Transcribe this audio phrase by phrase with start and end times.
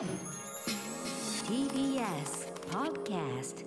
[0.00, 0.08] TBS
[2.72, 3.66] Podcast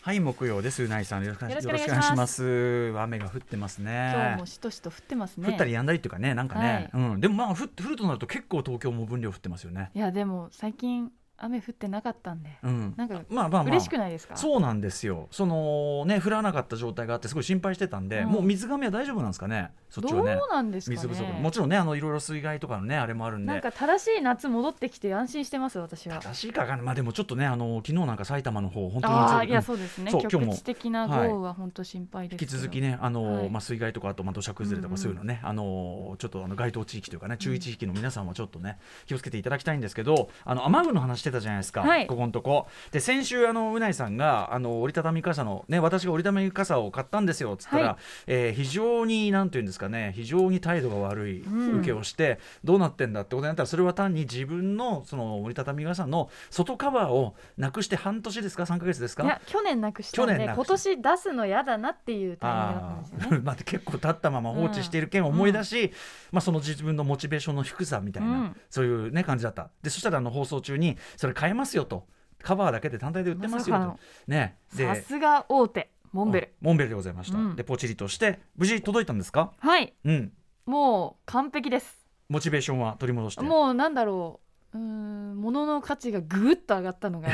[0.00, 0.84] はい木曜です。
[0.84, 1.86] うないさんよろしくお願いします。
[1.90, 2.94] 願いします。
[2.98, 4.12] 雨が降ってますね。
[4.14, 5.48] 今日もしとしと降ってますね。
[5.50, 7.20] 降ったり止んだりっていうかねなんかね、うん。
[7.20, 9.90] でもまあ降って降るとなると結構東京も分量降ってますよね。
[9.94, 12.94] いやでも最近雨降ってなかったんで、うん。
[12.96, 13.72] なんかまあまあまあ。
[13.72, 14.34] 嬉しくないですか？
[14.34, 15.28] そうなんですよ。
[15.30, 18.28] そのね降らなかった状態があってすごい心配してたんで、うん。
[18.30, 19.72] もう水がめは大丈夫なんですかね？
[19.90, 21.02] そっちどうはねなんですかね。
[21.02, 23.52] 水不足もちろんねあのいろいろ水害とかのねあれもあるんで。
[23.52, 26.20] なんか正しい夏戻ってきて安心してます私は。
[26.20, 30.10] 正しいかがまあでもちょっとねあの昨日なんか埼玉の方本当にああいやうんそうですね。
[30.10, 30.46] そう今日も。
[30.52, 32.52] 局地的な豪雨は本当心配ですけど。
[32.52, 33.50] 引き続きねあの、はい。
[33.50, 42.06] まあ、水害とかあとまあ土砂崩れとかそういうのね、あのちょっとあの該当地域というかね中一地域の皆さんもちょっとね気をつけていただきたいんですけどあの雨具の話してたじゃないですか、はい。
[42.06, 42.66] ここのとこ。
[42.92, 47.96] で先週あのうないさんがあの折りたたみ傘のね私が折りたたみ傘を買ったんですよっつったら、はい。
[48.26, 50.12] えー非常になんていうんですかね。
[50.14, 51.78] 非常に態度が悪いうん。
[51.78, 59.24] 受けをして、どうなってんだってことになったらそれは単に自分のその折りたたみ傘の外カバーをなくして半年ですか？3か月ですか？
[59.24, 63.36] いや去年なくしたんで今年出すの嫌だなっていうタイミングだったんあですよね。
[63.38, 63.42] ー。
[63.46, 65.92] まあ結構経ったまま放置している件を思い出し、
[66.32, 68.56] まあ、その自分のモチベーションの低さみたいな、うん。
[68.68, 69.70] そういう、ね、感じだった。
[69.82, 72.06] でそしたらあの放送中にそれ買えますよと。
[72.42, 73.98] カバーだけで単体で売ってますよと。
[74.26, 76.54] ね、さすが大手モンベル。
[76.60, 77.56] モンベルでございました、うん。
[77.56, 79.52] でポチリとして無事届いたんですか？
[79.58, 79.94] はい。
[80.04, 80.32] うん。
[80.66, 82.06] もう完璧です。
[82.28, 83.42] モチベーションは取り戻して。
[83.42, 84.46] もうなんだろう。
[84.72, 87.28] うーん物の価値がぐっと上がったのが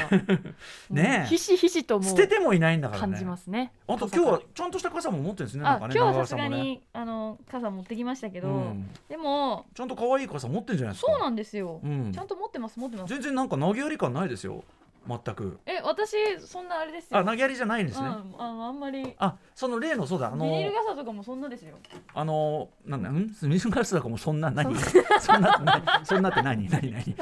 [0.89, 3.13] ねひしひしと捨ててもいないんだからね。
[3.13, 3.75] 感じますね。
[3.87, 8.89] あと今日はちゃんとした傘も持ってるんですねねあ今日は長さすが川さんもねにあの傘持ってきましたけど、うん。
[9.11, 11.13] でもちゃんと可愛い傘持ってるんじゃないですか？
[11.13, 12.11] そうなんですよ、うん。
[12.11, 13.11] ちゃんと持ってます持ってます。
[13.13, 14.65] 全然なんか投げやり感ないですよ
[15.09, 15.59] 全く。
[15.67, 17.19] え私そんなあれですよ。
[17.19, 19.15] あ投げやりじゃないんですね、うん、あのあんまり。
[19.19, 20.29] あその例のそうだ。
[20.29, 21.77] あのビニール傘とかもそんなですよ。
[22.15, 23.35] あのなんだん？
[23.43, 24.75] ミスガスだかもそんな何？
[25.21, 25.59] そんな。
[25.65, 26.69] なそんなって何？
[26.69, 26.93] 何？
[26.93, 27.05] 何？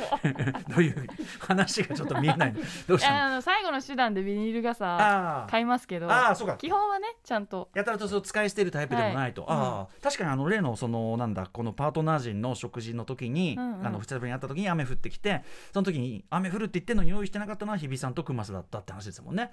[0.68, 1.06] どういう
[1.38, 2.54] 話がちょっと見えない。
[2.86, 3.24] どうしたの？
[3.24, 5.50] あの最後の手段でビニール傘あー。
[5.50, 6.56] 買いますけどあーそうか。
[6.56, 7.68] 基本はねちゃんと。
[7.74, 13.86] やたらとそう使い捨てるタイプでもないと、はいああ確かにあの例のそのなんだこのパートナー陣の食事の時に、うんうん。
[13.86, 15.42] あの2日ぶりに会った時に雨降ってきて
[15.72, 19.52] その時に雨降るって言ってんのに用意してなかったのは日比さんと熊須だったって話ですもんね。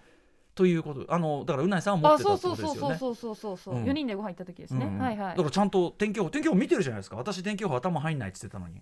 [0.53, 2.97] ということあのだからうないさんは持あってたそうってことですよね。
[2.97, 3.85] そうそうそうそうそうそう、う。
[3.85, 3.85] ん。
[3.85, 4.99] 4人でご飯行った時ですね、うんうん。
[4.99, 5.37] はいはい。
[5.37, 7.15] だからちゃんと天気予報天気予報見てるじゃないですか。
[7.15, 8.77] 私天気予報頭入んないって言ってたのに。
[8.77, 8.81] い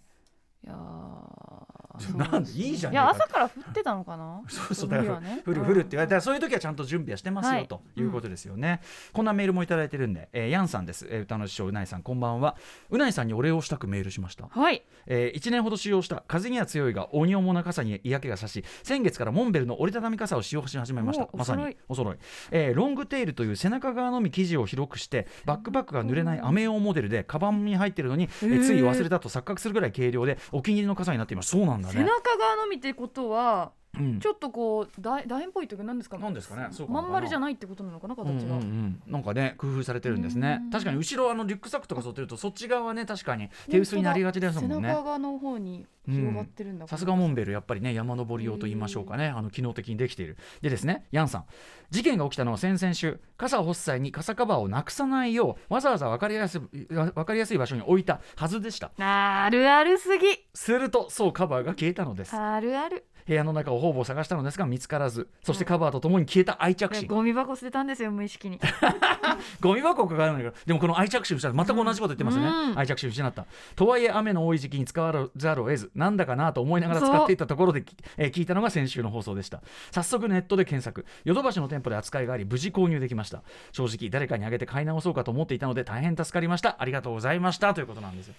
[0.68, 1.79] やー
[2.16, 4.42] なんでいいじゃんいや朝から降ってたのかな？
[4.50, 5.42] そうそうだからね。
[5.46, 7.68] 降る降るって言われたらそういう時はちゃんと準備はしてますよ、はい。
[7.68, 8.82] ということですよね、
[9.14, 12.56] こんなメールもいただいてるんで、えーヤンさんです、えー歌の師匠うないさんこんばんは。
[12.90, 14.48] うないさんにお礼をしたくメールしました。
[14.50, 14.84] はい。
[15.06, 21.28] えー1年ほど使用した風には強いが鬼重な傘に嫌気がさし先月からモンベルの折りたたみ傘を使用し始めました。
[21.32, 21.76] おまさに。
[21.88, 22.18] お揃い。
[22.52, 31.50] えーロングテールという背中側のみ生地を広くしてバックパックが濡れない雨用モデルでカバンに入ってるのに、えーつい忘れたと錯覚するぐらい軽量でお気に入りの傘になっています。
[31.50, 34.20] そうなんだ背中側のみってことはうん。
[34.20, 36.68] ちょっとこう楕楕円っぽいというか何ですかなんですかね。
[36.72, 40.60] そうかなまん丸じゃないってことなのかな形が、うんうんうん、なんかね工夫されてるんですね。
[40.64, 40.70] うん。
[40.70, 46.80] 確かに後ろあのリュックサックとか沿ってるとそっち側はね確かに手薄になりがちですもん背ね中側の方に広がってるん。
[46.80, 49.28] だ、さすがモンベルやっぱりね山登り用と言いましょうかね。
[49.28, 50.38] あの機能的にできている。
[50.62, 51.46] でですねヤンさん。
[51.90, 58.92] 事件が起きたのは先々週傘を干す際に傘カバーをなくさないようわざわざ分かりやすいわ分かりやすい場所に置いたはずでした。
[58.98, 60.28] あるあるすぎ。
[60.54, 62.36] するとそうカバーが消えたのです。
[62.36, 65.28] あるある部屋の中をほぼ探したのですが見つからず。
[65.44, 67.08] そしてカバーとともに消えた愛着心。
[67.08, 68.60] ゴミ箱捨てたんですよ無意識に。
[69.62, 72.80] ゴミ箱を抱えるんだけどでもこの愛着心失った全く同じこと言ってますよね、うん。
[72.80, 73.46] 愛着心失った。
[73.76, 77.84] とはいえ雨の多い時期に使わざるを得ずなんだかなと思いながら使っていたところで、
[78.18, 79.62] えー聞いたのが先週の放送でした。
[79.92, 81.06] 早速ネットで検索。
[81.24, 83.44] ヨドバシの店舗で扱いがあり無事購入できました。
[83.74, 86.78] 正直誰かにあげて買い直そうかと思っていたので大変助かりました。
[86.80, 87.74] ありがとうございました。
[87.74, 88.34] ということなんですよ。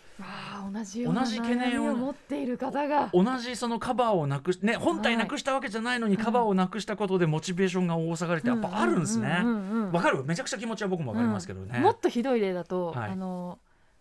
[0.73, 3.11] 同じ同じ懸念を持っている方が。
[3.13, 9.45] 同じそのカバーをなくしね本体なくしたわけじゃないのに、カバーをなくしたことでモチベーションが大下がりってやっぱあるんですね。
[9.93, 10.25] わかる？
[10.25, 11.83] めちゃくちゃ気持ちは僕もわかりますけどね、うん。
[11.83, 13.11] もっとひどい例だと、はい。
[13.13, 13.59] あの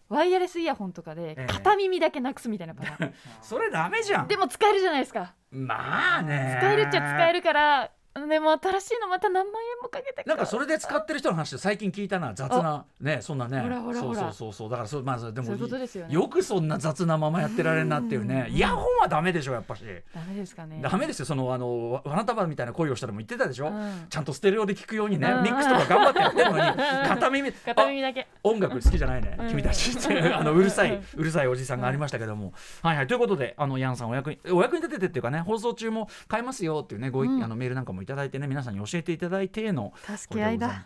[0.08, 3.14] ワイヤレスイヤホンとかでええ片耳だけなくすみたいなパターン、
[3.44, 4.28] それダメじゃん。
[4.28, 5.36] でも使えるじゃないですか。
[5.52, 6.58] まあね。
[6.60, 12.86] 使えるっちゃ使えるからでも新しいのまた何万円もかけてなんかそれで使ってる人の話で最近聞いたな雑な。
[13.00, 13.62] ねそんなね。
[13.62, 14.20] ほらほらほら。
[14.20, 14.70] そうそうそうそう。
[14.70, 16.08] だからそうまずでもよね。
[16.10, 18.48] よくそんな雑なままやってられるなっていうね。
[18.50, 18.56] うん。
[18.56, 19.84] イヤホンはダメでしょやっぱし。
[20.14, 20.80] ダメですかね。
[20.82, 21.26] ダメですよ。
[21.26, 24.06] そのあのわ花束みたいな恋をしたらも言ってたでしょ、うん。
[24.10, 25.44] ちゃんとステレオで聞くようにね、うん。
[25.44, 26.64] ミックスとか頑張ってやってるのに
[27.08, 29.50] 片耳片耳だけあ音楽好きじゃないね、うん。
[29.50, 30.34] 君たちって。
[30.34, 33.08] あのうるさいうるさいおじさんがありましたけども、はいはい。
[33.08, 37.44] ということであのヤンさんお役にお役に立ててっていうかね放送中も買えますよっていうねご意、うん。
[37.44, 40.86] あのメールなんかもいただいてね皆さんに教えていただいての助け合いだ。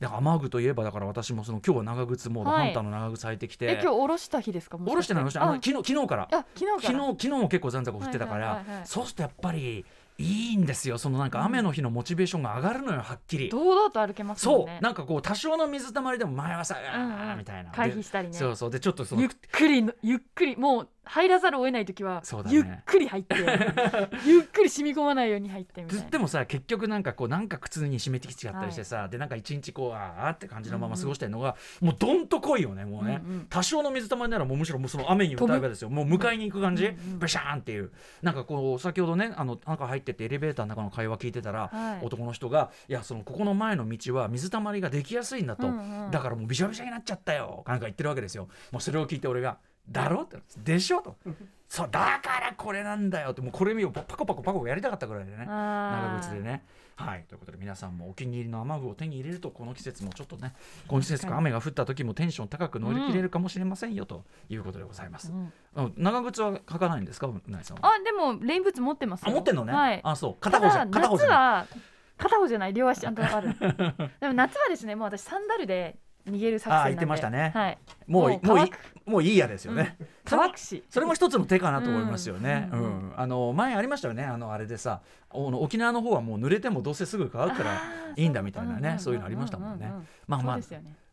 [0.00, 2.64] だから雨具といえばだから私もその今日は長靴モード、はい。
[2.66, 3.66] ハンターの長靴履いてきて。
[3.66, 4.76] え今日下ろした日ですか？
[4.76, 5.48] も下ろしてない下ろしてない。
[5.48, 5.60] あのあ。
[5.62, 6.28] 昨日昨日から。
[6.32, 6.80] あ昨日から。
[6.80, 9.86] 昨日昨日も結構残高降ってたから、はいはいはいはいそうするとやっぱり
[10.16, 10.98] いいんですよ。
[10.98, 13.48] そのなんか雨の日のモチベーションが上がるのよはっきり。
[13.48, 14.72] 堂々と歩けますもんね。
[14.72, 14.82] そう。
[14.82, 17.38] なんかこう多少の水たまりでも前はさ、うんうん。
[17.38, 17.70] みたいな。
[17.70, 18.32] 回避したりね。
[18.32, 18.70] でそうそう。
[18.70, 22.56] でちょっとそのゆっくりのゆっくりもう入らざるを得ない時は、そうだね。
[22.56, 23.36] ゆっくり入って
[24.26, 26.04] ゆっくり染み込まないように入ってみたいな。
[26.04, 35.90] ずでもさ結局なんかこうなんか靴に締めてきちゃったりしてさ、でなんか一日こうあーって感じのまま過ごしてるのが、もうどんと濃いよねもうね、うんうん多少の水たまりならもうむしろもうその雨に打たればですよ。
[35.90, 37.92] もう迎えに行く感じ、うんうんブシャーンっていう。
[38.22, 42.04] なんかこう先ほどねあの中入ってってエレベーターの中の会話聞いてたら、はい。
[42.04, 46.10] 男の人がいやそのここの前の道は水たまりができやすいんだと、うんうん。
[46.10, 48.48] だからもうびしゃびしゃになっちゃったよなんか言ってるわけですよ。
[48.72, 49.58] もうそれを聞いて俺が
[49.90, 51.16] 「だろ?」って「でしょ?」と
[51.68, 55.44] 「そうだからこれなんだよ」ってもうこれ見よパコパコパコやりたかったぐらいでね。
[55.46, 56.64] 長靴でね。
[56.96, 57.24] はい。
[57.28, 60.54] ということで皆さんもお気に入りの雨具を手に入れるとこの季節もちょっとね
[60.86, 65.32] この季節が雨が降った時もテンション高く乗り切れるかもしれませんよということでございます。
[65.32, 65.52] うん。
[65.74, 67.26] あ長靴は履かないんですか？
[67.26, 67.88] うなぎさんは。
[67.92, 69.30] あでもレインブーツ持ってますよ。
[69.30, 69.72] あ持ってんのね？
[69.72, 70.00] はい。
[70.04, 70.34] あそう。
[70.40, 71.78] 片方じゃ片方じゃない。
[72.16, 72.72] 片方じゃない。
[72.72, 73.48] 両足ちゃんとある。
[74.20, 76.86] でも夏はですねもう私サンダルで逃げる作戦なんで。
[76.86, 77.52] あ言ってましたね。
[77.54, 77.78] はい。
[78.06, 79.96] もうもうもういいやですよね。
[80.23, 80.82] それも乾くし。
[80.90, 82.68] それも一つの手かなと思いますよね。
[82.72, 82.82] ううん。
[82.82, 83.12] んうん。
[83.16, 84.24] あの前ありましたよね。
[84.24, 85.00] あのあれでさ、
[85.30, 87.82] おの沖縄の方はもう濡れてもどうせすぐ乾くから
[88.16, 89.86] いいんだみたいなね、んそういうのありましたもんね。
[89.92, 90.02] ううう。
[90.26, 90.58] まあまあ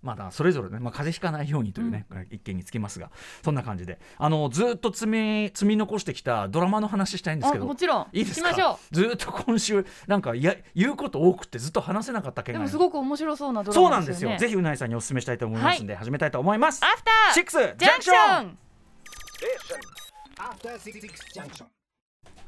[0.04, 3.12] まあだそれぞれね、まあ風邪ひかないようにというね、一見につきますが、
[3.44, 7.66] そんな感じで、あのずっと積み積み残してきたドラマの話したいんですけど。
[7.66, 7.76] あも。
[7.76, 8.08] ちろん。
[8.12, 8.50] いいですか？
[8.50, 14.30] しましょずっと今週なんかいや言うこと多くてずっと話せなかった件がうでもすごく面白そうなドラそうなんですよ。
[14.30, 16.84] マですよねぜひうないさんにお勧めしたいと思いますんで、始めたいと思います。
[16.84, 18.58] アフターシックスジャンクション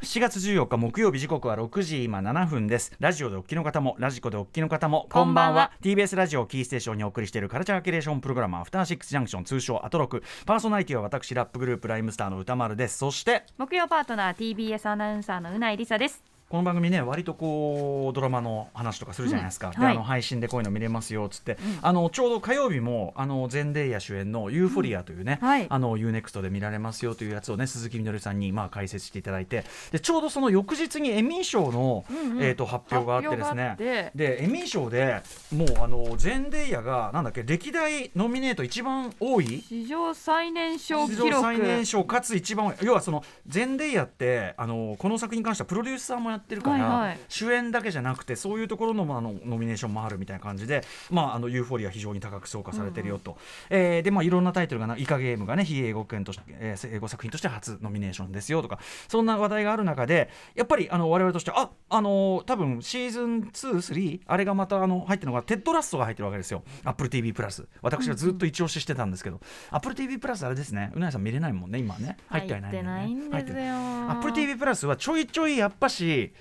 [0.03, 2.93] 7月14日木曜日時刻は6時今7分です。
[2.99, 5.71] ラジオでお聞きの方もラジコでお聞きの方もこんばんは。
[5.81, 10.21] TBS ラジオキーステーションにお送りしているカルチャーキュレーションプログラムアフターシックスジャンクション通称アトロク。
[10.45, 12.99] パーソナリティは私ラップグループライムスターの歌丸です。
[12.99, 16.23] そして木曜パートナー TBS アナウンサーのうないりさです
[16.53, 19.83] この番組ね割とこうドラマの話とかするじゃないですか、でうん。
[19.85, 19.93] はい。
[19.95, 25.47] あの配信でこういうの見れますよっつって、あのちょうど火曜日もあのゼンデイヤ主演の「ユーフォリア」というね、うん。
[25.47, 25.65] はい。
[25.67, 29.65] あの UNEXT で見られますよというやつをね鈴木みのりさんにまあ解説していただいて。
[29.91, 32.43] でちょうどその翌日にエミー賞の、うんうん。
[32.43, 34.11] えー、と発表があってですね。
[34.13, 39.63] でエミー賞でもうあのゼンデイヤがなんだっけ歴代ノミネート一番多い？
[39.67, 42.75] 史上最年少記史上録最年少かつ一番多い。
[42.83, 47.19] 要はそのゼンデイヤってあのこの作品に関してはプロデューサーもやってるから、はいはい。
[47.29, 53.37] 主演だけじゃなくてそういうところの,、まあ、あのノミネーションもあるみたいな感じで、まあ、あのユーフォリア非常に高く評価されてるよと、
[53.69, 66.63] えーで、まあ、いろんなタイトルがなイカゲームがね非英語圏として、えー英語作品として初ノミネーションですよとかそんな話題がある中でやっぱりあの我々としてああの多分シーズン23あれがまたあの入ってるのがテッドラストが入ってるわけですよ。
[66.85, 69.39] AppleTV プラス私がずっと一押ししてたんですけど、
[69.71, 70.91] AppleTV プラスあれですね。
[70.95, 72.17] 宇内さん見れないもんね今ね。
[72.27, 72.83] 入ってはいないんだよ。
[72.83, 73.73] ね入ってないんですよ
[74.09, 76.32] アップル TV プラスはちょいちょいやっぱし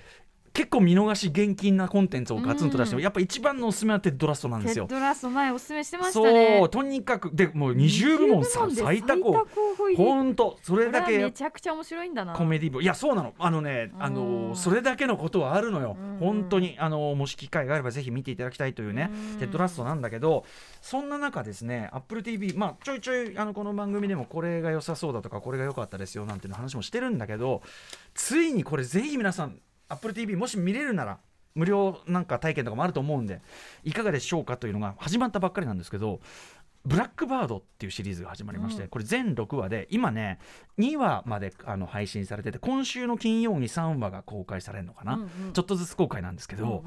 [0.53, 3.03] 結構見逃し厳禁なコンテンツをガツンと出しても、うん。
[3.03, 4.85] やっぱ一番のおすすめはテッド・ラッソなんですよ。
[4.85, 4.99] テッ。
[4.99, 6.57] ドラッソ前おすすめしてましたね。
[6.59, 12.33] そうとにかくでもう20部門さ20部門で最多候補候補入りほんとそれだこれはめけちゃくちゃ面白いんだな。
[12.33, 12.83] コメディ部。
[12.83, 13.33] いやそうなの。
[13.39, 14.13] あのねあうん。
[14.49, 15.97] のそれだけのことはあるのよ。
[15.99, 16.17] うん。
[16.19, 19.39] 本当にあのもし機会があればぜひ見ていただきたいというねうん。
[19.39, 20.45] テッド・ラッソなんだけど
[20.81, 27.63] そんな中ですね AppleTV まあちょいちょいあのこの番組でもこれが良さそうだとかこれが良かったですよなんていう話もしてるんだけど
[28.13, 29.57] ついにこれぜひ皆さん
[29.89, 31.19] AppleTV もし見れるなら
[31.55, 33.41] 無料なんか体験とかもあると思うんで
[33.83, 36.19] いかがでしょうかというのが始まったばっかりなんですけど
[36.85, 38.89] ブラックバードっていうシリーズが始まりまして、うん。
[38.89, 40.39] これ全6話で今ね
[40.77, 45.19] 2話まであの配信されてて今週の金曜に3話が公開されるのかな、
[45.53, 46.83] ちょっとずつ公開なんですけど、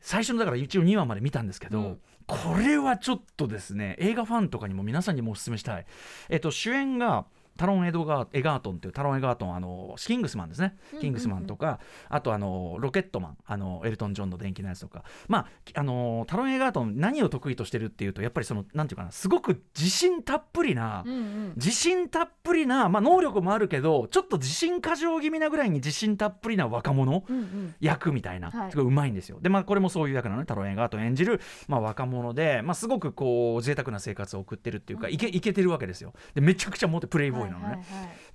[0.00, 2.00] 最初のだから一応2話まで見たんですけど、うん。
[2.26, 5.86] これはちょっとですね映画ファンとかにも皆さんにもお勧めしたい、
[6.30, 10.76] えっと、主演がタロン・エドガーエガートンっていうタロン・エガートンあのキングスマンですね。
[10.94, 15.04] うんキングスマンとか、あとあのロケットマンあのエルトン・ジョンの電気のやつとか。
[15.28, 21.52] まああのタロン・エガートン何を得意としてるっていうとやっぱりそのなんていうかなすごく自信たっぷりな、うんうん。
[21.56, 27.24] 自信たっぷりな、まあ、能力もあるけどちょっと自信過剰気味なぐらいに自信たっぷりな若者
[27.80, 28.70] 役みたいな、はい。
[28.70, 29.38] すごいうまいんですよ。
[29.40, 36.12] でまあこれもそういう役なのねタロン・エガートン演じる、まあ、若者で、まあ、すごくこう贅沢な生活を送ってるっていうか、いけいけてるわけですよ。
[36.34, 37.84] でめちゃくちゃモテプレイボーイなのね。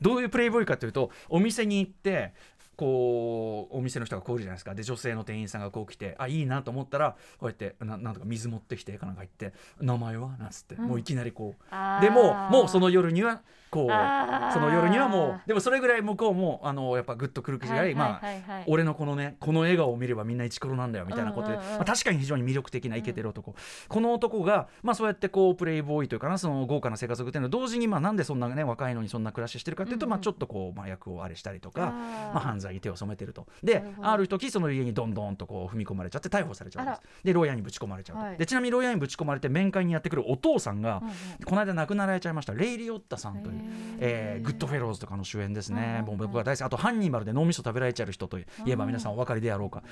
[0.02, 2.34] どういうプレイボーイかというとお店に行って
[2.78, 4.76] こうお店の人がこういるじゃないですか。
[4.76, 10.38] で女性の店員さんがこう来てあいいなと思ったらこうやってななんとか水持ってきてかなんか言って名前は？
[10.38, 10.86] なんつって、うん。
[10.86, 12.02] もういきなりこう。
[12.02, 18.58] でももうその夜にはこうその夜にはもうでもそれぐらい向こうもあのやっぱグッとくる口があり、はいまあはいはい。
[18.60, 23.56] はい俺のこのねこの笑顔を見ればみんなイチコロなんだよみたいなことで、うんうんうんまあ、確かに非常に魅力的なイケてる男、
[23.88, 27.50] この男が、まあ、そうやってこうプレイボーイというかなその豪華な生活を送ってるの。
[27.50, 30.18] 同時にまあなんでそんなね若いのにそんな暮らししてるかっていうと、うんうん。
[30.18, 31.94] まあ、ちょっとこう麻薬をあれしたりとか。
[32.28, 33.48] まあ、犯罪に手を染めてると。
[33.64, 38.38] である時その家にどんどんとこう踏み込まれちゃって逮捕されちゃうんですあで牢屋にぶち込まれちゃうと、はい。
[38.38, 41.14] でちなみに牢屋にぶち込まれて面会にやってくるお父さんが、うんうん
[41.46, 42.54] この間亡くなられちゃいました。
[42.54, 43.62] レイ・リオッタさんという、
[44.00, 46.62] えーグッドフェローズとかの主演ですね、う僕は大好き。
[46.64, 49.84] あとハンニバルで脳みそ食べられちゃう人といえばうん皆さんお分かりであろうか。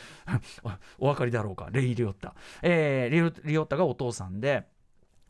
[1.00, 1.70] お お分かりであろうか。
[1.72, 4.68] レイ・リオッタ、えーレイリオッタがお父さんで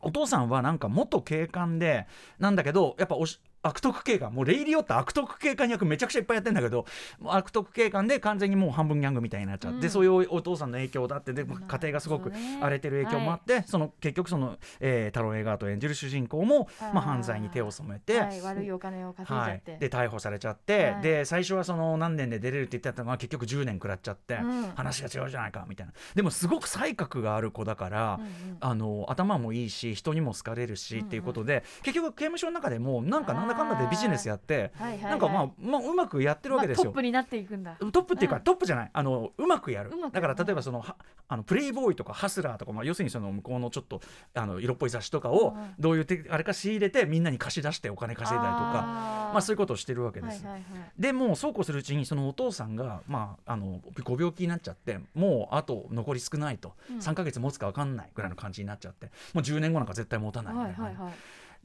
[0.00, 2.06] お父さんはなんか元警官で
[2.38, 4.32] なんだけどやっぱおし悪徳警官。
[4.32, 6.86] もうレイリオッタ悪徳警官役めちゃくちゃいっぱいやってんだけど
[7.24, 9.90] 悪徳警官で完全にもう半分ギャングみたいになっちゃって、うん。
[9.90, 19.56] そういうお父さんの影響だってで家庭がすごく荒れてる影響もあって、その結局その、えー、タロン・エガート演じる主人公もまあ、犯罪に手を染めて、はい、悪いお金を稼いじゃはい。
[19.56, 21.02] って、、で逮捕されちゃって、はい。
[21.02, 24.62] で最初はその何年で出れるって言ってたのが結局10年食らっちゃって、うん。
[24.74, 25.92] 話が違うじゃないかみたいな。
[26.14, 28.56] でもすごく才覚がある子だから、うんうん。
[28.60, 35.10] あの頭もいいし人にも好かれるし、っていうことで結局刑務所の中でもなんかなんだかんだでビジネスやってはいはいはい。
[35.10, 36.84] なんかまあ、まあ、うまくやってるわけですよ。
[36.84, 37.76] まあトップになっていくんだ。
[37.78, 38.42] トップっていうか、うん。
[38.42, 38.90] トップじゃない。
[38.92, 39.90] あのうまくやる。
[40.12, 40.96] だから例えばそのは
[41.28, 44.00] あのプレイボーイとかハスラーとか、まあ、要するにその向こうのちょっと
[44.34, 50.44] あの色っぽい雑誌とかをどういうてあれか仕入れてみんなに貸し出してお金稼いだりとかまあ、そういうことをしてるわけです。
[50.44, 50.90] はいはいはい。
[50.98, 56.98] でもうそうこうするうちにそのお父さんが、まあ、あのご病気になっちゃってもうあと残り少ないと、うん。
[56.98, 59.06] 3ヶ月持つか分かんないぐらいの感じになっちゃって。
[59.34, 61.14] もう10年後なんか絶対持たないみたいな、はいはいはい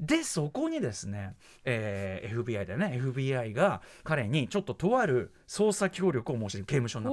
[0.01, 2.99] でそこにですね、えー FBI だよね。
[3.01, 7.11] FBI が彼にちょっととある捜査協力を申し出る刑務所の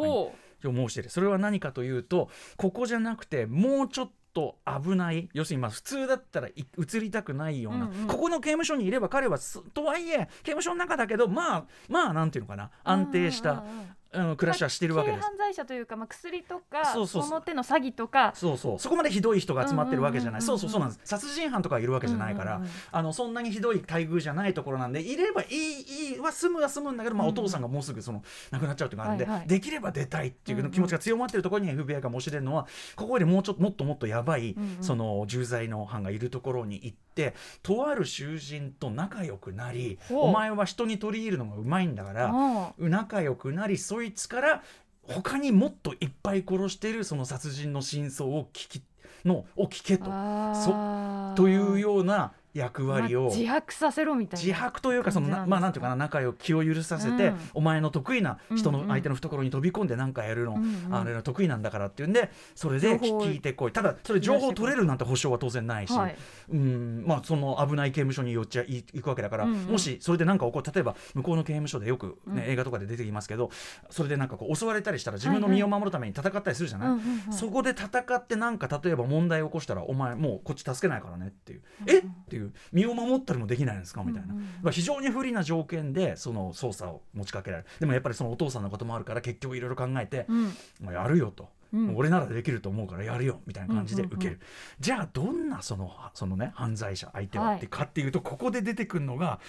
[0.62, 8.06] 中に申し出るそれは何かというとここじゃなくてもうちょっと危ない要するにまあ普通だったらい移りたくないような、うんうん。
[8.06, 13.64] ここの刑務所にいれば彼はすとはいえ刑務所の中だけどまあまあなんていうのかな安定した、
[14.12, 15.20] うん暮らしはしてるわけです。
[15.20, 15.30] 軽。
[15.30, 17.30] 犯罪者というか、まあ、薬とかそうそうそう。
[17.32, 18.32] の手の詐欺とか。
[18.34, 18.78] そうそう。
[18.78, 21.00] そこまでひどい人が集まってるわけじゃない、そうそうそうなんです。
[21.04, 27.32] 殺人犯とかいるわけじゃないから、あのそんなにひどい待遇じゃないところなんでいればいいいいは済むは済むんだけど、まあ、うん。
[27.32, 29.48] お父さんがもうすぐその亡くなっちゃうというのがあるんで、はいはい。
[29.48, 34.84] できれば出たいっていう気持ちが強まってるところに FBI が申し出るのはここよりもうちょっともっともっとやばい、うんうん。
[34.84, 42.30] その重罪の犯がいるところに行ってとある囚人と仲良くなりお前は人に取り入るのがうまいんだから。
[42.32, 44.62] あ仲良くなりそいつから
[45.02, 48.82] 他にもっといっぱい殺してるその殺人の真相を聞き
[49.24, 50.04] のを聞けと。
[50.08, 51.34] あー。
[51.34, 57.38] というような役割を、まあ自白させろみたいな自白というかそのまあなんていうかな仲良く気を許させて、うん。
[57.54, 60.94] お前の得意な人の相手の懐に飛び込んで何かやるの、うんうん。
[60.94, 63.72] あれの得意なんだからっていうんでそれで聞いてこい。
[63.72, 66.16] ただそれ情報を取れるなんて保証は当然ないし、はい。
[66.50, 67.04] うん。
[67.06, 69.58] まあ、その危ない刑務所によっちゃい行くわけだから、うんうん。
[69.66, 72.50] もしそれで何か起こる例えば向こうの刑務所でよく、ねうん。
[72.50, 73.50] 映画とかで出てきますけど
[73.90, 77.32] それでなんかこう襲われたりしたら自分の身を守るために戦ったりするじゃない、うんうんうん。
[77.32, 81.90] そこで戦ってなんか例えば問題を起こしたらお前もうこっち助けないからねっていう、うん。
[81.90, 81.98] え？
[81.98, 82.37] っていう
[82.72, 84.02] 身を守ったりもできないんですか？
[84.04, 84.36] みたいな、う
[84.68, 87.68] ん非常に不利な条件でその捜査を持ちかけられる。
[87.80, 90.44] でもやっぱりそのお父さんのこともあるから結局いろいろ考えて、うん。
[90.80, 91.48] もうやるよと。
[91.72, 91.96] うん。
[91.96, 93.40] 俺ならできると思うからやるよ。
[93.46, 94.40] みたいな感じで受ける、
[94.80, 97.56] じゃあどんなそのそのね犯罪者相手ははい。
[97.58, 99.40] ってかっていうとここで出てくるのが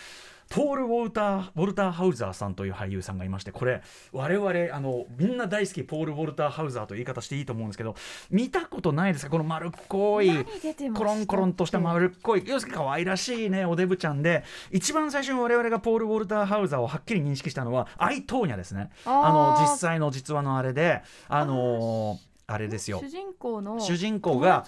[0.50, 7.96] ポール・ウォルター・ウォルター・ハウザーさんという俳優さんがいましてこれ我々あのみんな大好きポール・ウォルター・ハウザーという言い方していいと思うんですけど
[8.32, 9.32] 見たことないですか？
[9.32, 10.32] この丸っこい
[10.96, 14.44] コロンコロンとした丸っこい要するに可愛らしいねおデブちゃんで。
[14.72, 18.90] 一番最初に我々がポール・ウォルター・ハウザーをはっきり認識したのはアイ・トーニャですね。
[19.06, 23.00] あの実際の実話のあれであのーあれですよ。
[23.00, 24.66] 主人公の主人公が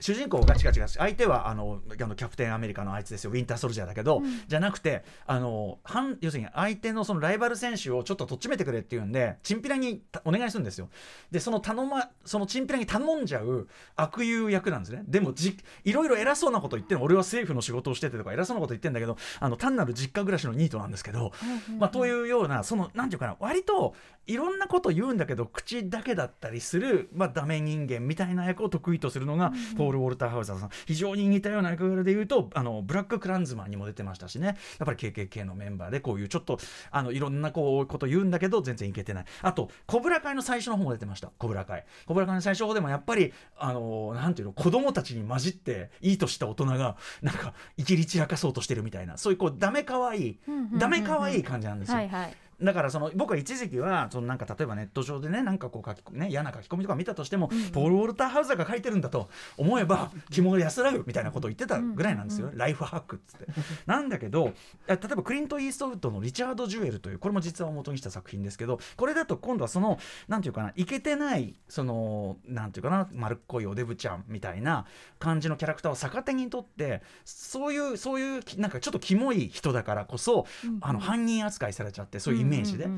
[0.00, 4.42] 主人公が違う違う相手はあのあのキャプテンアメリカのあいつですよウィンターソルジャーだけど、うん。
[4.46, 10.90] じゃなくてあの反要するに相手のそのライバル選手をちょっととっちめてくれっていうんでチンピラにたお願いするんですよ。
[11.30, 15.02] でその頼まそのチンピラに頼んじゃう悪友役なんですね。
[15.08, 21.32] でもじいろいろ偉そうなこと言って俺は政府の仕事をしててとか偉そうなこと言ってんだけどあの単なる実家暮らしのニートなんですけど、
[21.78, 23.94] まあ、というようなそのなんていうかな割と
[24.26, 30.70] いろんなこと言うんだけど口だけだったりする、まあ、ダメ人間みたいな役を得意とするのが、ポール・ウォルター・ハウザーさん。
[30.86, 34.46] 非常に似たような役柄で言うとあのブラック・クランズマンにも出てましたしね。
[34.46, 36.58] やっぱり KKK のメンバーでこういうちょっと
[36.90, 39.24] あのいろんなこうこと言うんだけど全然いけてない。
[39.42, 41.30] あとコブラ会の最初の方も出てました。
[41.38, 41.84] コブラ会。
[42.06, 49.16] コブラ会の最初の方でもやっぱりあのなんていうの子供たちに混じっていいとした大人がなんかいきり散らかそうとしてるみたいな。
[49.16, 50.38] そういうこうダメかわいい
[50.74, 51.96] ダメかわいい感じなんですよ。
[51.96, 63.46] はいはいだからその僕は一時期はそのなんか例えばネット上でねなんかこう書き、ね、嫌な書き込みとか見たとしても、ポール・ウォルター・ハウザーが書いてるんだと思えば肝が安らぐみたいなことを言ってたぐらいなんですよ、ライフハックっつって。
[63.86, 64.52] なんだけど
[64.86, 74.86] 例えばクリント・イーストウッドの「リチャード・ジュエル」というこれも実話を元にした作品ですけどこれだと今度はそのなんていうかないけてないそのなんていうかな丸っこいおデブちゃんみたいな
[75.18, 80.46] 感じのキャラクターを逆手にとってそういうそういうなんかちょっとキモい人だからこそ、
[80.80, 82.88] あの犯人扱いされちゃってそういうイメージで、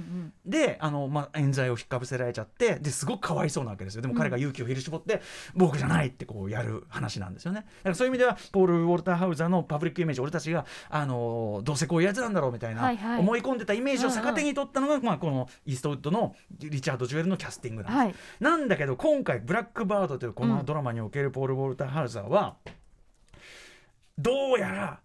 [0.45, 4.03] であの、まあ、冤罪を引っかぶせられちゃってですごくかわいそうなわけですよ。
[4.03, 5.23] でも彼が勇気を振り絞って、
[5.55, 7.61] 僕じゃないってこうやる話なんですよね。
[7.61, 18.15] だからそういう意味ではポール・ウォルター・ハウザーのパブリックイメージ俺たちがあのどうせこういうやつなんだろうみたいな、思い込んでたイメージを逆手に取ったのが、まあ、このイーストウッドのリチャード・ジュエルのキャスティングなんです、はい。
[18.41, 22.57] なんだけど今回「ブラックバード」というこのドラマにおけるポール・ウォルター・ハウザーは、
[24.19, 25.01] どうやら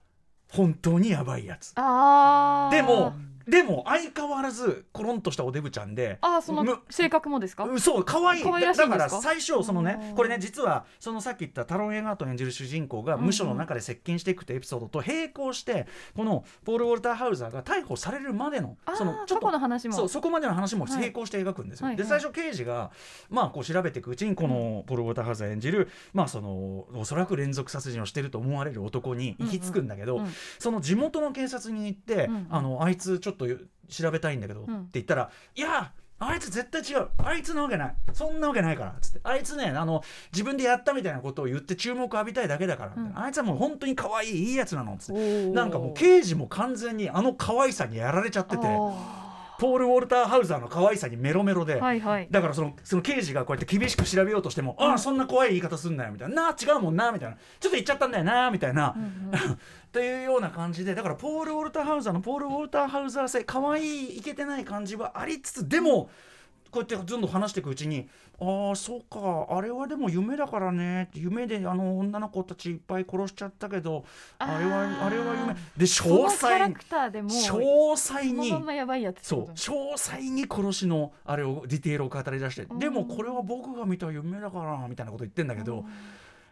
[0.51, 1.73] 本当にやばいやつ。
[1.75, 1.81] で
[2.81, 3.13] も
[3.49, 7.63] でも相変わらずコロンとしたおデブちゃんであーそのむ性格もですか？
[7.63, 8.43] うんそう可愛い。
[8.43, 8.97] 可愛らしいんですか？
[8.97, 10.15] だから最初そのねうん。
[10.15, 19.95] これね実はそのさっき言ったタロン・エガートン演じる主人公が無所の中で接近していくってエピソードと並行してこのポール・ウォルター・ハウザーが逮捕されるまでのそのちょっ過去のと話も。
[19.95, 21.87] そうそこまでの話も並行して描くんですよ。
[21.87, 22.09] はいではい。
[22.09, 22.91] 最初刑事が
[23.29, 30.29] まあこう調べていくうちにこのポール・ウォルター・ハウザー演じるまあそのおそらく連続殺人をしてると思われる男に行き着くんだけど、うんうん
[30.59, 32.47] その地元の警察に行って、うん。
[32.49, 34.79] あのあいつちょっと調べたいんだけど、うん。
[34.81, 35.91] って言ったら「いや
[36.21, 37.07] あいつ絶対違う。
[37.17, 37.95] あいつなわけない。
[38.13, 39.19] そんなわけないから」つって。
[39.23, 40.03] あいつねあの
[40.33, 44.97] 自分でやったみたいなことを言って注目浴びたいだけだから、みたいなあいつはもう本当に可愛いいいやつなの。
[44.97, 45.49] つって。
[45.51, 48.63] なんかもう刑事も完全にあの可愛さにやられちゃってて。
[48.65, 49.28] あ
[49.59, 51.75] ポール・ウォルター・ハウザーの可愛さにメロメロで。
[51.75, 52.27] ーはいはい。
[52.31, 56.35] だからそのその刑事がこうやって厳しく調べようとしても、ああそんな怖い言い方すんなよみたいな。
[56.43, 57.35] なあ違うもんなみたいな。
[57.35, 59.59] ちょっと言っちゃったんだよなみたいな、うんうん。
[59.91, 66.09] というような感じでだからポール・ウォルター・ハウザーのポール・ウォルター・ハウザー性可愛いいけてない感じはありつつでも
[66.71, 68.07] こうやってどんどん話していくうちに
[68.41, 71.03] ああそうかあれはでも夢だからね。
[71.03, 74.05] って夢であの女の子たちいっぱい殺しちゃったけど
[74.37, 75.55] あれはあれは夢。
[75.75, 76.47] でそ詳細
[77.29, 78.51] 詳細に
[79.55, 82.79] 詳細に殺しのあれをディテールを語り出してうん。
[82.79, 85.83] でもこれは僕が見た夢だからみたいなこと言ってんだけど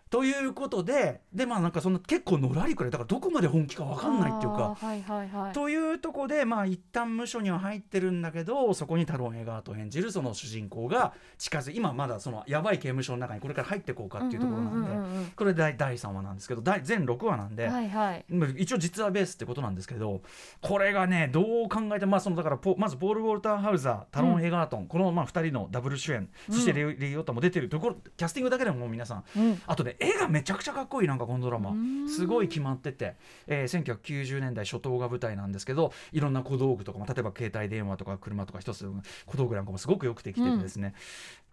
[0.09, 5.53] ということででまあなんかそんな結構のらりくらいだからどこまで本気か分かんないっていうかはいはいはい。
[5.53, 17.67] というとこでまあ一旦無所には入ってるんだけどそこにタロン・エガート演じるその主人公が近づい今まだそのやばい刑務所の中にこれから入っていこうかっていうところなんでうんうんうんうんこれ第第3話なんですけど第全6話なんで。
[17.67, 18.25] はいはい。
[18.29, 20.21] まあ一応実話ベースってことなんですけど
[20.61, 26.85] これがねどう考えてもまあそのだからポまずポール・ウォルター・ハウザータロン・エガートン、このまあ2人のダブル主演そしてレイ・
[27.17, 29.61] オッタも出てるところキャスティングだけでももう皆さんうん。
[29.67, 31.71] あとね絵がめちゃくちゃかっこいいなんかこのドラマ。
[31.71, 32.09] うん。
[32.09, 33.15] すごい決まってて、
[33.47, 40.93] えー1990年代初頭が舞台なんですけどいろんな小道具とか、まあ、例えば携帯電話とか車とか一つの小道具なんかもすごくよくできててですね、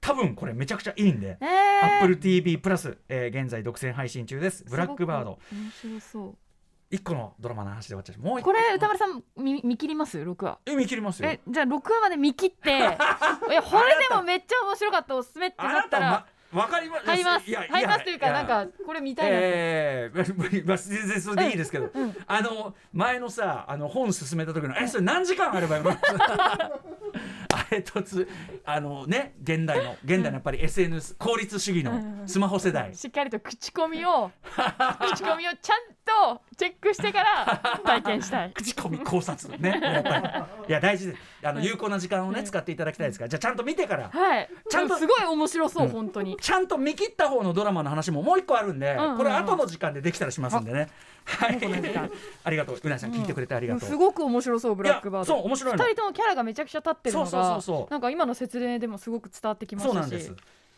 [0.00, 1.38] 多分これめちゃくちゃいいんで。
[1.40, 1.96] えー。
[1.98, 4.64] Apple TV プラス、えー現在独占配信中です。
[4.68, 5.38] ブラックバード。
[5.52, 6.34] 面白そう。
[6.90, 8.22] 一個のドラマの話で終わっちゃう。
[8.22, 8.50] もう一個。
[8.50, 11.28] これ歌丸さん見見切ります？6話え見切りますよ。
[11.28, 12.70] えじゃあ6話まで見切って。
[12.78, 12.96] いや
[13.62, 17.06] これでもめっちゃ面白かったおすすめってあなったらわかります。
[17.06, 17.50] 入ります。
[17.50, 18.46] いや入りますというかなん。
[18.46, 19.36] かこれ見たいな。
[19.36, 22.16] ええー、 まあ全然それでいいですけど、うん。
[22.26, 25.84] あの前のさあの本進めた時のえそれ何時間あればよ
[27.54, 28.28] あれとつ
[28.64, 34.30] あのね現代の現代のやっぱり SNS 効率主義のスマホ世代、しっかりと口コミを
[35.14, 35.94] 口コミをちゃん
[36.26, 38.52] とチェックしてから 体験したい。
[38.52, 40.68] 口コミ考察ねやっぱり。
[40.68, 41.18] いや大事です。
[41.42, 44.10] あの有効な時間をね使っていただきたいですからじゃあちゃんと見てから。
[44.10, 44.48] はい。
[44.68, 45.92] ちゃんとすごい面白そう、うん。
[45.92, 46.36] 本当に。
[46.40, 49.10] ちゃんと見切った方のドラマの話ももう一個あるんで、うんうん。
[49.12, 50.88] うんこれ後の時間でできたらしますんでね。
[51.24, 51.58] はい。
[52.44, 52.78] ありがとう。
[52.82, 53.88] うなぎさん聞いてくれてありがとう。
[53.88, 55.34] すごく面白そうブラックバード。
[55.34, 55.84] そう面白いの。
[55.84, 57.90] 二人ともキャラがめちゃくちゃ立ってるのがそうそうそうそう。
[57.90, 59.92] なんか今の説明でもすごく伝わってきましたし。
[59.92, 60.34] そうなんです。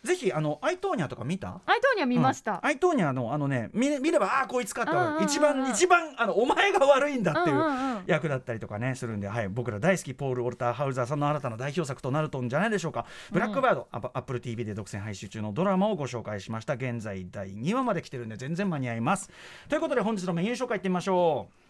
[0.06, 1.60] ぜひあのアイトーニャとか見た？
[1.66, 4.96] アイトーニャ見ました、アイトーニャのあのね見れ見ればああーこいつかってわ。
[4.96, 5.26] かるうんうんうんうん。
[5.26, 7.56] 一番一番あのお前が悪いんだっていう。
[7.56, 8.02] うんうんうん。
[8.06, 16.74] 役だったりとかねするんで、はい、僕ら大好きポール・ウォルター・ハウザーさんの新たな代表作となるとんじゃないでしょうか「ブラックバード」アップアップル TV で独占配信中のドラマをご紹介しました。
[16.74, 19.30] 現在第2話まで来てるんで全然間に合います。
[19.68, 21.65] ということで本日のメニュー紹介いってみましょう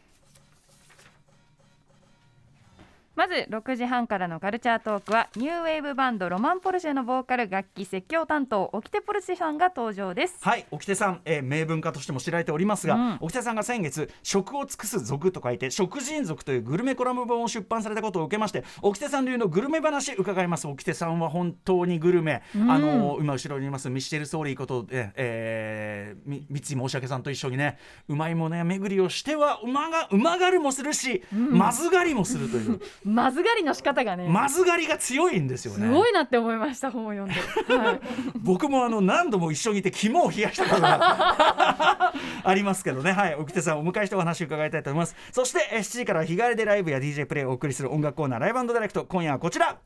[3.17, 10.37] まず6時半からのカルチャートークはニューウェーブバンドロマンポルシェのボーカル楽器説教担当オキテポルシェさんが登場です。
[10.43, 13.19] はい沖手さん、えー名文化としても知られておりますが、うん。
[13.23, 20.69] 沖手さんが先月「食を尽くす族」と書いて「食人族」というグルメコラム本を出版されたことを受けまして沖手さん流のグルメ話伺います。
[20.69, 22.71] 沖手さんは本当にグルメ、うん。
[22.71, 35.87] あの今後ろにいますミシェル・ソーリーこと、ええー、み三井申し訳さんと一緒にねうまいものや巡りをしてはうまがうまがるもするし、まずがりもするというまずがりの仕方がね、まずがりが強いんですよね。
[35.87, 37.35] すごいなって思いました本を読んで、
[37.73, 38.01] はい、
[38.35, 43.13] 僕もあの何度も一緒にいて肝を冷やしたことが ありますけどね。
[43.13, 43.37] はい。
[43.37, 45.15] 奥手さんをお迎えしてお話を伺いたいと思います。
[45.31, 49.05] そしてえー7時からは日帰りでライブや DJ プレイをお送りする音楽コーナーライブダイレクト。
[49.05, 49.79] 今夜はこちら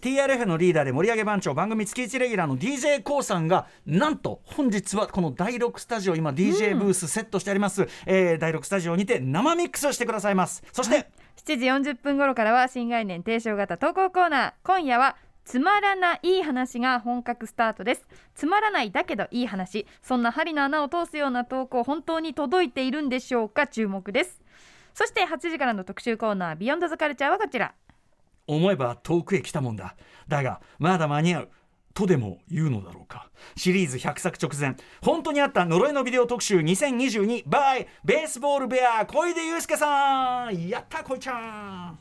[0.00, 10.62] TRF のリーダーで盛り上げ番長番組月1レギュラーの d j k o さんがなんと本日はこの第6スタジオ今 DJ ブースセットしてあります、えー第6スタジオにて生ミックスしてくださいます。
[10.72, 11.08] そして、
[11.44, 14.52] 7時40分頃からは新概念提唱型投稿コーナー。
[14.62, 18.06] 今夜はつまらない話が本格スタートです。
[18.34, 19.86] つまらないだけどいい話。
[20.02, 23.66] そんな針の穴を通すような投稿本当に届いているんでしょうか？
[23.66, 24.42] 注目です。
[24.94, 27.72] そして8時からの特集コーナービヨンドザカルチャーはこちら
[28.48, 29.94] 思えば遠くへ来たもんだ。
[30.26, 31.48] だがまだ間に合う。
[31.94, 33.28] とでも言うのだろうか。
[33.56, 34.76] シリーズ100作直前。
[35.02, 36.58] 本当にあった呪いのビデオ特集。
[36.58, 40.68] 2022by ベースボールベア小出祐介さん。
[40.68, 41.98] やったこいちゃん。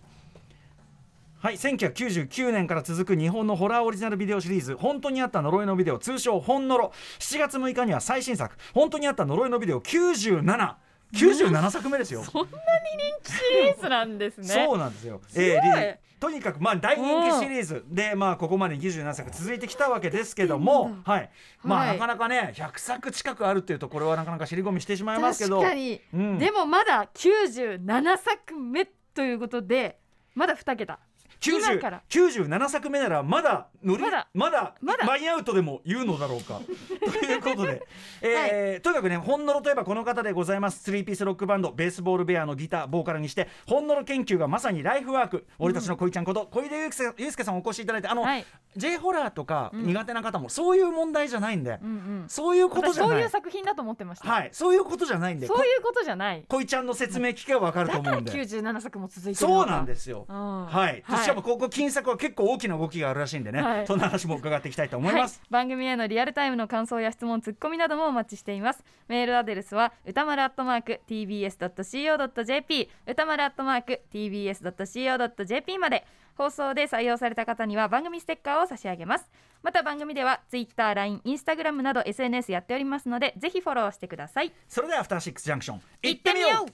[1.39, 1.55] はい。
[1.55, 3.15] 1999年から続く。
[3.15, 10.75] 日本のホラーオリジナルビデオシリーズ「本当にあった呪いのビデオ」通称「本呪」7月6日には最新作「本当にあった呪いのビデオ97」
[11.13, 14.47] 97作目ですよ、シリーズなんですね。
[14.47, 15.21] そうなんですよ。
[15.33, 15.43] ごい。
[15.43, 17.85] えーりとにかくまあ大人気シリーズ。
[17.89, 21.29] でまあここまで27作続いてきたわけですけども、はい、
[21.63, 21.93] まあはい。
[21.93, 26.39] なかなかね100作近くあるっていうとこれはなかなか尻込みしてしまいますけど、確かに、うん。
[26.39, 29.99] でもまだ97作目ということで
[30.33, 30.97] まだ2桁。
[30.97, 31.06] 今90から
[31.39, 34.27] 97作目ならまだ乗りまだ。
[34.33, 35.05] まだまだ。
[35.05, 36.59] マイアウトでも言うのだろうか。
[36.65, 37.81] ということで、
[38.21, 40.83] えーとにかくね本物といえばこの方でございます。
[40.83, 45.45] スリーピースロックバンドベースボールベアのギターボーカルにして本物研究がまさにライフワーク。
[45.59, 48.45] 俺たちの恋ちゃんこと小出祐介さんお越しいただいてあの、はい
[48.77, 52.25] J ホラーとか苦手な方もそういう問題じゃないんで、うんうん。
[52.27, 53.21] そういうことじゃない。
[53.21, 54.49] いう作品だと思ってました、はい。
[54.51, 55.47] そういうことじゃないんで。
[55.47, 56.41] そういうことじゃない。
[56.41, 58.31] こ恋ちゃんの説明聞けばわかると思うんで。
[58.31, 60.25] 97作も続いてるそうなんすですよ。
[60.27, 60.65] うん。
[60.65, 61.23] はい、はい。
[61.23, 63.87] しかもここ金作は結構大きな動きがあるらしいんでね、はい。
[63.87, 65.41] そんな話も伺っていきたいと思います。
[65.49, 68.83] 番組へのリアルタイムの感想や質問ツッコミなどもお待ちしています。
[69.07, 76.05] メールアドレスは歌丸アットマーク tbs.co.jp 歌丸アットマーク tbs.co.jp まで
[76.37, 79.25] 放送で採用された方には番組ステッカーを差し上げます。
[79.63, 84.53] また番組では Twitter、LINE、Instagram など SNS やっておりますのでぜひフォローしてください。
[84.67, 86.65] それではアフターシックスジャンクション行ってみよう。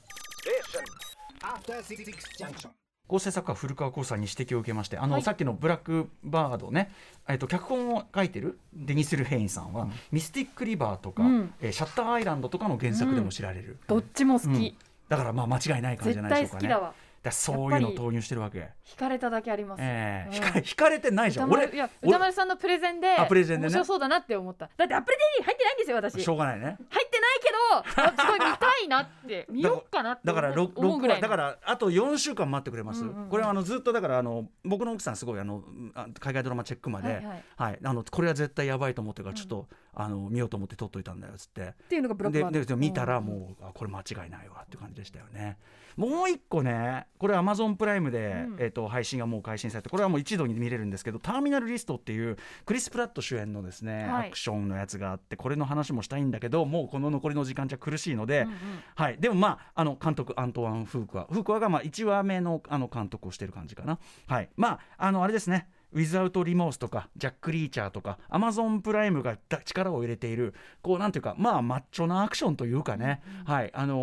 [1.45, 2.69] After Six Junction.
[3.08, 5.21] 構成作家古川光さんに指摘を受けましてあの、はい。
[5.23, 6.91] さっきのブラックバードね、
[7.28, 11.54] えっと脚本を書いてるデニス・ルヘインさんは、ミスティック・リバーとか、うん。
[11.62, 14.76] えーシャッターアイランドとかの原作でも知られる、どっちも好き、うん。
[15.10, 16.69] だからまあ間違いない感じじ絶ゃないでしょうかね。
[16.69, 19.86] 対好きだそういうのを投入してるわけ、惹かれただけあります、うん。
[19.88, 21.49] えー引か引かれてないじゃん。
[21.51, 23.69] 俺いや俺歌丸さんのプレゼンであプレゼンでね。
[23.69, 24.69] 面白そうだなって思った。
[24.75, 26.21] だってアップル TV 入ってないんですよ私。
[26.21, 26.65] しょうがないね。
[26.65, 31.21] 入ってないけどあすごい見たいなって見よっかなってだから思う6思うぐらいの。
[31.21, 35.63] だからあと4週間待ってくれます、これはあのずっとだからあの僕の奥さんすごいあの
[35.95, 37.43] あ海外ドラマチェックまで、はいはい。
[37.55, 37.79] はい。
[37.83, 41.62] あのこれは絶対やばいと思ってるからちょっと、あの見ようと思って撮っといたんだよっつって。
[41.62, 45.57] っていうのがブラックでバードでで見たらもう、あこれ間違いないわって感じでしたよね。
[45.95, 48.57] もう一個ねこれアマゾンプライムで、うん。
[48.59, 54.27] えっと配信がもう開始されてこれはもう一度に見れるんですけどターミナルリストっていうクリス・プラット主演のですね、はい。
[54.29, 58.58] アクションのやつがあってこれの話もしたいんだけどもうこの残りの時間じゃ苦しいので、うんうん。
[58.95, 63.99] はい、でもまああの監督アントワン・フークワフークワがまあ1話目のあの監督をしてる感じかな。
[64.28, 64.49] はい。
[64.56, 73.71] まああのあれですねウィズアウト・リモースとかジャック・リーチャーとかアマゾンプライムがだ力を入れているこうなんていうかまあマッチョなアクションというかね、はい。
[73.73, 73.95] あの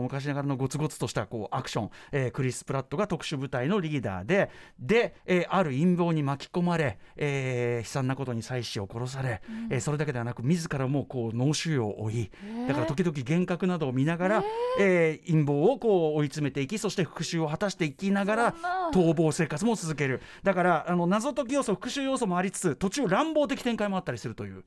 [0.00, 12.30] ー昔ながらのゴツゴツとしたこうアクション、えークリス・プラットが特殊部隊のリーダーでで、えーある陰謀に巻き込まれ、えー悲惨なことに妻子を殺され、えーそれだけではなく自らもこう脳腫瘍を負い
[12.68, 14.44] だから時々幻覚などを見ながら、
[14.80, 15.26] えー。
[15.26, 18.54] 陰謀をこう追い詰めていきそして復讐を果たしていきながら
[18.92, 20.20] 逃亡生活も続ける。
[20.42, 24.64] だからあの謎解き要素復讐要素もありつつ途中乱暴的展開もあったりするという